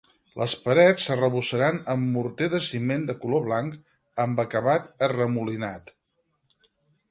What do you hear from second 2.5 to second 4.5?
de ciment de color blanc amb